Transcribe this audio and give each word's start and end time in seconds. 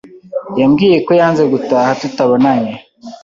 Yambwiye 0.59 0.97
ko 1.05 1.11
yanze 1.19 1.43
gutaha 1.53 1.89
tutabonanye 2.01 2.73